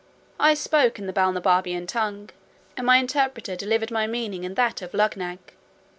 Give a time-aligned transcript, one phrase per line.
[0.39, 2.31] I spoke in the Balnibarbian tongue,
[2.75, 5.37] and my interpreter delivered my meaning in that of Luggnagg.